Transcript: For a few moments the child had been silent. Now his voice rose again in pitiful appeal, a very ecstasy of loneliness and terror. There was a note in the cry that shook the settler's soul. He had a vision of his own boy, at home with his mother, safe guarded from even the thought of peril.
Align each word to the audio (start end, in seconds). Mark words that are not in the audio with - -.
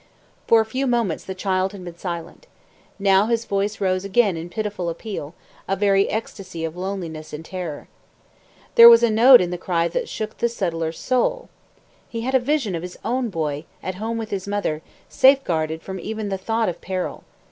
For 0.47 0.61
a 0.61 0.65
few 0.65 0.87
moments 0.87 1.23
the 1.23 1.35
child 1.35 1.73
had 1.73 1.85
been 1.85 1.95
silent. 1.95 2.47
Now 2.97 3.27
his 3.27 3.45
voice 3.45 3.79
rose 3.79 4.03
again 4.03 4.35
in 4.35 4.49
pitiful 4.49 4.89
appeal, 4.89 5.35
a 5.67 5.75
very 5.75 6.09
ecstasy 6.09 6.65
of 6.65 6.75
loneliness 6.75 7.33
and 7.33 7.45
terror. 7.45 7.87
There 8.73 8.89
was 8.89 9.03
a 9.03 9.11
note 9.11 9.41
in 9.41 9.51
the 9.51 9.59
cry 9.59 9.87
that 9.89 10.09
shook 10.09 10.39
the 10.39 10.49
settler's 10.49 10.97
soul. 10.97 11.49
He 12.09 12.21
had 12.21 12.33
a 12.33 12.39
vision 12.39 12.73
of 12.73 12.81
his 12.81 12.97
own 13.05 13.29
boy, 13.29 13.65
at 13.83 13.93
home 14.01 14.17
with 14.17 14.31
his 14.31 14.47
mother, 14.47 14.81
safe 15.07 15.43
guarded 15.43 15.83
from 15.83 15.99
even 15.99 16.29
the 16.29 16.37
thought 16.39 16.67
of 16.67 16.81
peril. 16.81 17.23